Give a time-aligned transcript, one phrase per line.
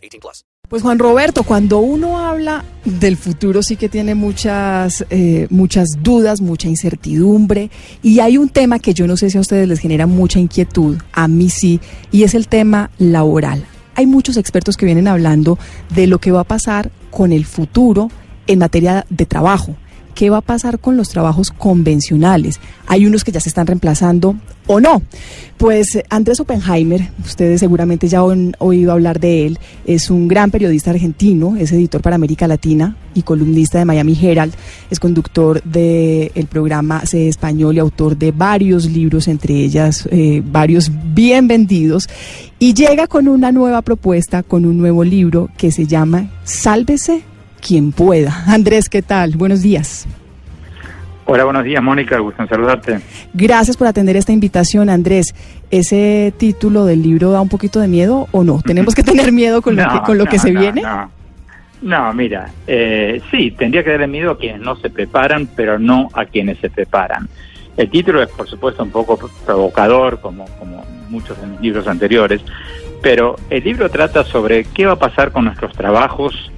[0.00, 0.44] 18 plus.
[0.68, 6.40] Pues Juan Roberto, cuando uno habla del futuro sí que tiene muchas, eh, muchas dudas,
[6.40, 7.70] mucha incertidumbre
[8.02, 10.96] y hay un tema que yo no sé si a ustedes les genera mucha inquietud,
[11.12, 11.80] a mí sí,
[12.12, 13.66] y es el tema laboral.
[13.96, 15.58] Hay muchos expertos que vienen hablando
[15.92, 18.08] de lo que va a pasar con el futuro
[18.46, 19.76] en materia de trabajo
[20.14, 22.60] ¿Qué va a pasar con los trabajos convencionales?
[22.86, 24.36] Hay unos que ya se están reemplazando
[24.66, 25.02] o no.
[25.56, 30.90] Pues Andrés Oppenheimer, ustedes seguramente ya han oído hablar de él, es un gran periodista
[30.90, 34.54] argentino, es editor para América Latina y columnista de Miami Herald,
[34.90, 40.90] es conductor del programa C Español y autor de varios libros, entre ellas eh, varios
[41.14, 42.08] bien vendidos,
[42.58, 47.22] y llega con una nueva propuesta, con un nuevo libro que se llama Sálvese
[47.60, 48.44] quien pueda.
[48.46, 49.36] Andrés, ¿qué tal?
[49.36, 50.06] Buenos días.
[51.32, 52.18] Hola, buenos días, Mónica.
[52.18, 53.00] Gusto en saludarte.
[53.32, 55.32] Gracias por atender esta invitación, Andrés.
[55.70, 58.60] ¿Ese título del libro da un poquito de miedo o no?
[58.62, 60.82] ¿Tenemos que tener miedo con lo que, con lo que se viene?
[61.82, 62.12] No.
[62.14, 66.24] mira, eh, sí, tendría que darle miedo a quienes no se preparan, pero no a
[66.24, 67.28] quienes se preparan.
[67.76, 69.16] El título es, por supuesto, un poco
[69.46, 72.42] provocador, como, como muchos de mis libros anteriores,
[73.02, 76.50] pero el libro trata sobre qué va a pasar con nuestros trabajos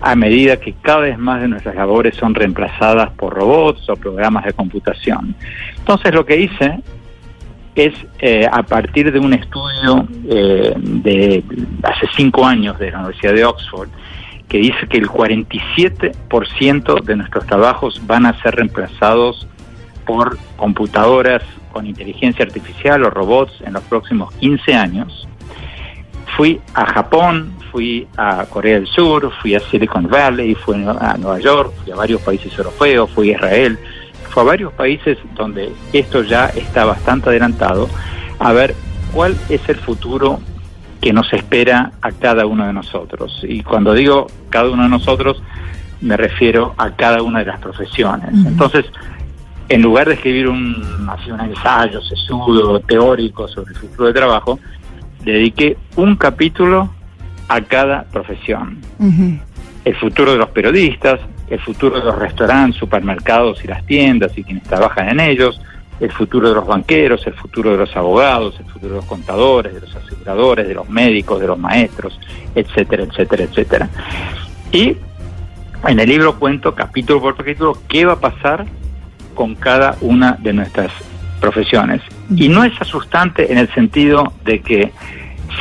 [0.00, 4.44] a medida que cada vez más de nuestras labores son reemplazadas por robots o programas
[4.44, 5.34] de computación.
[5.78, 6.80] Entonces lo que hice
[7.74, 11.44] es eh, a partir de un estudio eh, de
[11.82, 13.88] hace cinco años de la Universidad de Oxford,
[14.48, 19.48] que dice que el 47% de nuestros trabajos van a ser reemplazados
[20.06, 25.26] por computadoras con inteligencia artificial o robots en los próximos 15 años.
[26.36, 31.38] Fui a Japón, fui a Corea del Sur, fui a Silicon Valley, fui a Nueva
[31.38, 33.78] York, fui a varios países europeos, fui a Israel,
[34.30, 37.88] fui a varios países donde esto ya está bastante adelantado,
[38.38, 38.74] a ver
[39.12, 40.40] cuál es el futuro
[41.00, 43.40] que nos espera a cada uno de nosotros.
[43.42, 45.42] Y cuando digo cada uno de nosotros,
[46.00, 48.30] me refiero a cada una de las profesiones.
[48.46, 48.86] Entonces,
[49.68, 50.82] en lugar de escribir un,
[51.30, 54.58] un ensayo sesudo, teórico sobre el futuro de trabajo,
[55.24, 56.90] dediqué un capítulo
[57.48, 58.78] a cada profesión.
[59.84, 64.44] El futuro de los periodistas, el futuro de los restaurantes, supermercados y las tiendas y
[64.44, 65.60] quienes trabajan en ellos,
[66.00, 69.74] el futuro de los banqueros, el futuro de los abogados, el futuro de los contadores,
[69.74, 72.18] de los aseguradores, de los médicos, de los maestros,
[72.54, 73.88] etcétera, etcétera, etcétera.
[74.72, 74.96] Y
[75.86, 78.64] en el libro cuento capítulo por capítulo qué va a pasar
[79.34, 80.90] con cada una de nuestras
[81.44, 82.00] profesiones.
[82.34, 84.92] Y no es asustante en el sentido de que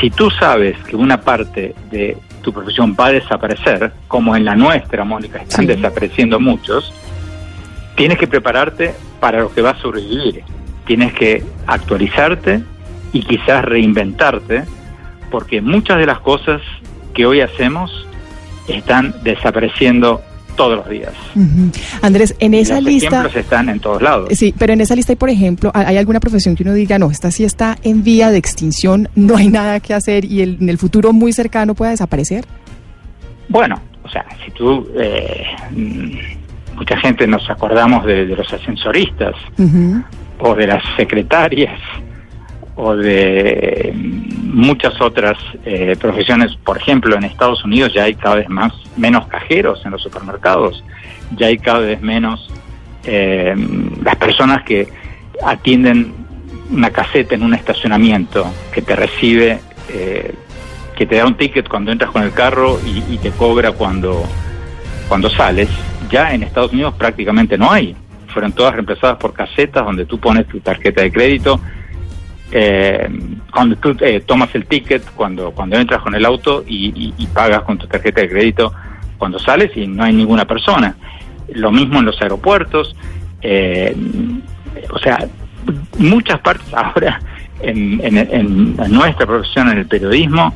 [0.00, 4.54] si tú sabes que una parte de tu profesión va a desaparecer, como en la
[4.54, 6.94] nuestra, Mónica, están desapareciendo muchos,
[7.96, 10.44] tienes que prepararte para lo que va a sobrevivir.
[10.86, 12.62] Tienes que actualizarte
[13.12, 14.64] y quizás reinventarte,
[15.32, 16.60] porque muchas de las cosas
[17.12, 18.06] que hoy hacemos
[18.68, 20.22] están desapareciendo
[20.56, 21.12] todos los días.
[22.02, 23.08] Andrés, en esa los lista...
[23.08, 24.28] ejemplos están en todos lados.
[24.32, 27.10] Sí, pero en esa lista hay, por ejemplo, ¿hay alguna profesión que uno diga, no,
[27.10, 30.78] esta sí está en vía de extinción, no hay nada que hacer y en el
[30.78, 32.44] futuro muy cercano pueda desaparecer?
[33.48, 34.86] Bueno, o sea, si tú...
[34.96, 35.44] Eh,
[36.74, 39.34] mucha gente nos acordamos de, los ascensoristas
[40.38, 41.78] o de las secretarias
[42.74, 43.92] o de
[44.52, 46.54] muchas otras eh, profesiones.
[46.56, 50.84] Por ejemplo, en Estados Unidos ya hay cada vez más menos cajeros en los supermercados,
[51.36, 52.48] ya hay cada vez menos
[53.04, 53.54] eh,
[54.04, 54.88] las personas que
[55.44, 56.14] atienden
[56.70, 59.58] una caseta en un estacionamiento, que te recibe,
[59.88, 60.34] eh,
[60.96, 64.22] que te da un ticket cuando entras con el carro y, y te cobra cuando,
[65.08, 65.68] cuando sales.
[66.10, 67.96] Ya en Estados Unidos prácticamente no hay.
[68.28, 71.60] Fueron todas reemplazadas por casetas donde tú pones tu tarjeta de crédito
[72.54, 73.08] eh,
[73.50, 77.78] cuando tú eh, tomas el ticket, cuando, cuando entras con el auto y, pagas con
[77.78, 78.74] tu tarjeta de crédito
[79.16, 80.94] cuando sales y no hay ninguna persona.
[81.54, 82.94] Lo mismo en los aeropuertos.
[83.40, 83.96] Eh,
[84.90, 85.26] o sea,
[85.98, 87.20] muchas partes ahora
[87.62, 90.54] en, en, nuestra profesión, en el periodismo,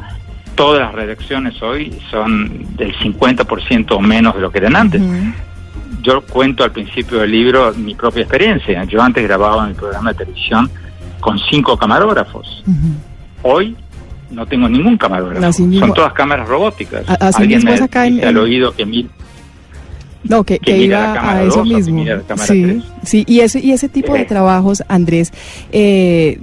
[0.55, 5.01] todas las redacciones hoy son del 50% o menos de lo que eran antes.
[6.03, 8.85] Yo cuento al principio del libro mi propia experiencia.
[8.85, 10.71] Yo antes grababa en el programa de televisión
[11.21, 12.63] con cinco camarógrafos.
[13.43, 13.77] Hoy
[14.31, 15.63] no tengo ningún camarógrafo.
[15.63, 15.87] Mismo.
[15.87, 17.09] Son todas cámaras robóticas.
[17.09, 19.09] A- así Alguien mismo es acá en- dice al oído que mil
[20.25, 22.05] No, que, que iba a eso dos mismo.
[22.45, 25.33] Sí, sí, y ese, y ese tipo de trabajos, Andrés,
[25.71, 26.41] eh,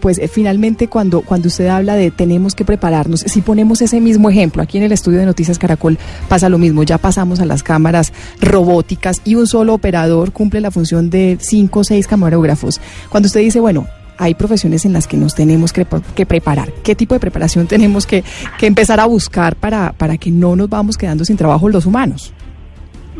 [0.00, 4.30] pues eh, finalmente cuando, cuando usted habla de tenemos que prepararnos, si ponemos ese mismo
[4.30, 5.98] ejemplo, aquí en el estudio de Noticias Caracol
[6.28, 10.70] pasa lo mismo, ya pasamos a las cámaras robóticas y un solo operador cumple la
[10.70, 12.80] función de cinco o seis camarógrafos.
[13.10, 13.86] Cuando usted dice, bueno,
[14.18, 16.72] hay profesiones en las que nos tenemos que, pre- que preparar.
[16.84, 18.24] ¿Qué tipo de preparación tenemos que,
[18.58, 22.32] que empezar a buscar para, para que no nos vamos quedando sin trabajo los humanos?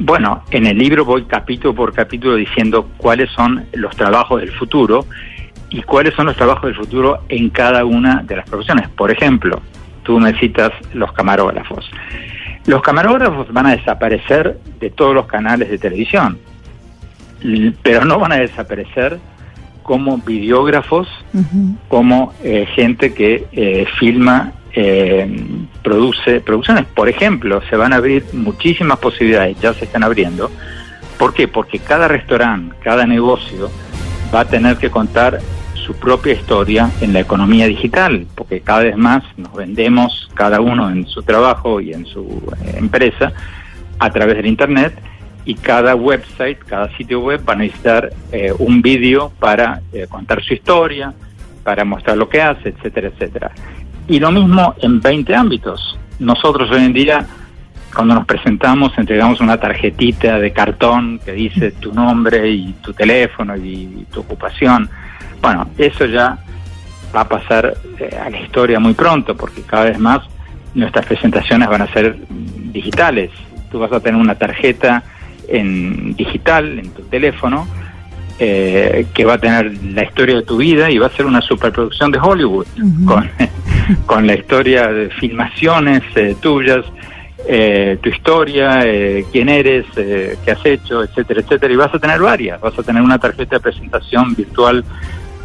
[0.00, 5.06] Bueno, en el libro voy capítulo por capítulo diciendo cuáles son los trabajos del futuro
[5.70, 8.88] y cuáles son los trabajos del futuro en cada una de las profesiones.
[8.90, 9.60] Por ejemplo,
[10.04, 11.90] tú me citas los camarógrafos.
[12.66, 16.38] Los camarógrafos van a desaparecer de todos los canales de televisión,
[17.82, 19.18] pero no van a desaparecer
[19.88, 21.08] como videógrafos
[21.88, 25.26] como eh, gente que eh, filma, eh,
[25.82, 26.84] produce producciones.
[26.84, 30.50] Por ejemplo, se van a abrir muchísimas posibilidades, ya se están abriendo.
[31.18, 31.48] ¿Por qué?
[31.48, 33.70] Porque cada restaurante, cada negocio
[34.34, 35.38] va a tener que contar
[35.72, 40.90] su propia historia en la economía digital, porque cada vez más nos vendemos cada uno
[40.90, 42.26] en su trabajo y en su
[42.62, 43.32] eh, empresa
[43.98, 44.92] a través del Internet
[45.48, 50.42] y cada website, cada sitio web va a necesitar eh, un vídeo para eh, contar
[50.42, 51.14] su historia,
[51.64, 53.50] para mostrar lo que hace, etcétera, etcétera.
[54.08, 55.98] Y lo mismo en 20 ámbitos.
[56.18, 57.26] Nosotros hoy en día,
[57.94, 63.56] cuando nos presentamos, entregamos una tarjetita de cartón que dice tu nombre y tu teléfono
[63.56, 64.90] y tu ocupación.
[65.40, 66.36] Bueno, eso ya
[67.16, 70.20] va a pasar eh, a la historia muy pronto, porque cada vez más
[70.74, 72.18] nuestras presentaciones van a ser
[72.70, 73.30] digitales.
[73.70, 75.02] Tú vas a tener una tarjeta
[75.48, 77.66] en digital en tu teléfono
[78.38, 81.40] eh, que va a tener la historia de tu vida y va a ser una
[81.40, 82.66] superproducción de Hollywood
[83.04, 83.28] con,
[84.06, 86.84] con la historia de filmaciones eh, tuyas,
[87.46, 91.72] eh, tu historia, eh, quién eres, eh, qué has hecho, etcétera, etcétera.
[91.72, 92.60] Y vas a tener varias.
[92.60, 94.84] Vas a tener una tarjeta de presentación virtual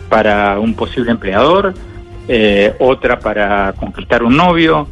[0.09, 1.73] para un posible empleador,
[2.27, 4.87] eh, otra para conquistar un novio,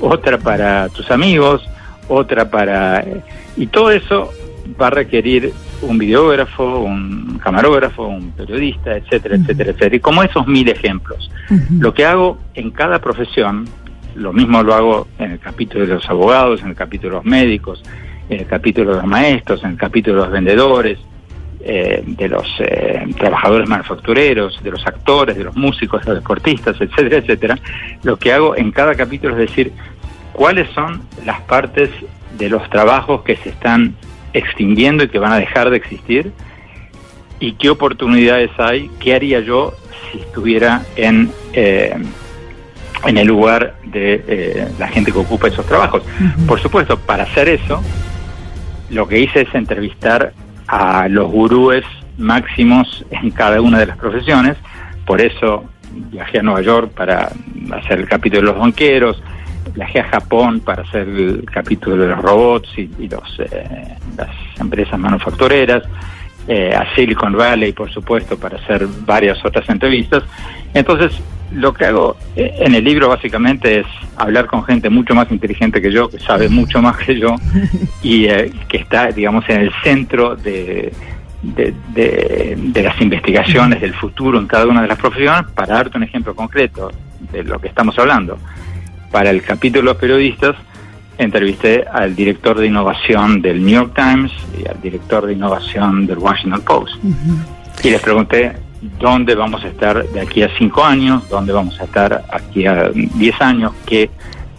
[0.00, 1.68] otra para tus amigos,
[2.08, 3.04] otra para...
[3.56, 4.30] y todo eso
[4.80, 5.52] va a requerir
[5.82, 9.96] un videógrafo, un camarógrafo, un periodista, etcétera, etcétera, etcétera.
[9.96, 11.30] Y como esos mil ejemplos.
[11.78, 13.66] Lo que hago en cada profesión,
[14.14, 17.24] lo mismo lo hago en el capítulo de los abogados, en el capítulo de los
[17.24, 17.82] médicos,
[18.28, 20.98] en el capítulo de los maestros, en el capítulo de los vendedores,
[21.60, 26.80] eh, de los eh, trabajadores manufactureros, de los actores, de los músicos, de los deportistas,
[26.80, 27.58] etcétera, etcétera.
[28.02, 29.72] Lo que hago en cada capítulo es decir
[30.38, 31.90] cuáles son las partes
[32.38, 33.96] de los trabajos que se están
[34.32, 36.32] extinguiendo y que van a dejar de existir
[37.40, 39.74] y qué oportunidades hay, qué haría yo
[40.12, 41.92] si estuviera en, eh,
[43.04, 46.04] en el lugar de eh, la gente que ocupa esos trabajos.
[46.46, 47.82] Por supuesto, para hacer eso,
[48.90, 50.34] lo que hice es entrevistar
[50.68, 51.84] a los gurúes
[52.16, 54.56] máximos en cada una de las profesiones,
[55.04, 55.64] por eso
[56.12, 57.32] viajé a Nueva York para
[57.72, 59.20] hacer el capítulo de los banqueros,
[59.78, 64.28] viajé a Japón para hacer el capítulo de los robots y, y los, eh, las
[64.60, 65.82] empresas manufactureras,
[66.48, 70.22] eh, a Silicon Valley, por supuesto, para hacer varias otras entrevistas.
[70.74, 71.12] Entonces,
[71.52, 73.86] lo que hago eh, en el libro básicamente es
[74.16, 77.36] hablar con gente mucho más inteligente que yo, que sabe mucho más que yo
[78.02, 80.92] y eh, que está, digamos, en el centro de,
[81.42, 85.50] de, de- de las investigaciones del futuro en cada una de las profesiones.
[85.54, 86.90] Para darte un ejemplo concreto
[87.32, 88.38] de lo que estamos hablando,
[89.10, 90.56] para el capítulo de los periodistas
[91.18, 96.18] entrevisté al director de innovación del New York Times y al director de innovación del
[96.18, 96.94] Washington Post.
[97.82, 98.52] Y les pregunté
[99.00, 102.90] dónde vamos a estar de aquí a cinco años, dónde vamos a estar aquí a
[102.90, 104.10] diez años, qué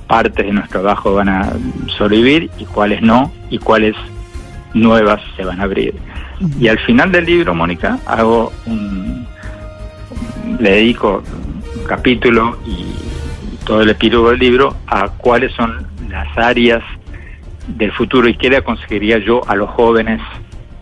[0.07, 1.53] partes de nuestro trabajo van a
[1.97, 3.95] sobrevivir y cuáles no, y cuáles
[4.73, 5.95] nuevas se van a abrir.
[6.59, 9.25] Y al final del libro, Mónica, hago un,
[10.59, 11.23] le dedico
[11.75, 13.08] un capítulo y
[13.69, 16.81] todo el epílogo del libro a cuáles son las áreas
[17.67, 20.19] del futuro y qué le aconsejaría yo a los jóvenes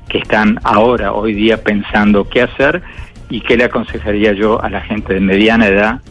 [0.07, 2.81] que están ahora, hoy día, pensando qué hacer
[3.29, 6.01] y qué le aconsejaría yo a la gente de mediana edad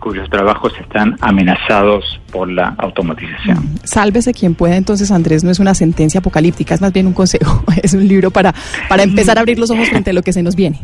[0.00, 3.78] cuyos trabajos están amenazados por la automatización.
[3.84, 7.62] Sálvese quien pueda, entonces Andrés no es una sentencia apocalíptica, es más bien un consejo,
[7.80, 8.52] es un libro para,
[8.88, 10.80] para empezar a abrir los ojos frente a lo que se nos viene.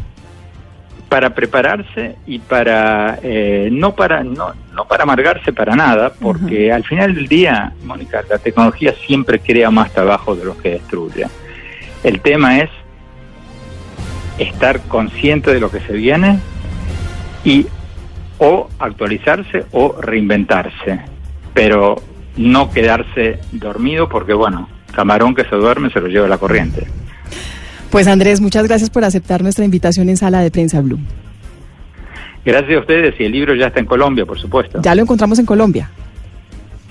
[1.15, 6.83] Para prepararse y para eh, no para no, no para amargarse para nada, porque al
[6.83, 11.27] final del día, Mónica, la tecnología siempre crea más trabajo de los que destruye.
[12.03, 12.71] El tema es
[14.39, 16.41] estar consciente de lo que se viene
[17.45, 17.69] y
[18.39, 20.99] o actualizarse o reinventarse,
[21.55, 21.95] pero
[22.37, 26.89] no quedarse dormido porque, bueno, camarón que se duerme se lo lleva la corriente.
[27.95, 30.99] Pues Andrés, muchas gracias por aceptar nuestra invitación en Sala de Prensa Blue.
[32.45, 34.83] Gracias a ustedes y el libro ya está en Colombia, por supuesto.
[34.83, 35.89] Ya lo encontramos en Colombia.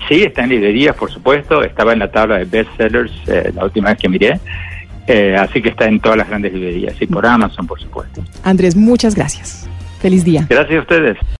[0.08, 1.62] Sí, está en librerías, por supuesto.
[1.62, 4.40] Estaba en la tabla de bestsellers eh, la última vez que miré.
[5.06, 8.24] Eh, así que está en todas las grandes librerías y por Amazon, por supuesto.
[8.42, 9.68] Andrés, muchas gracias.
[10.00, 10.46] Feliz día.
[10.48, 11.18] Gracias a ustedes.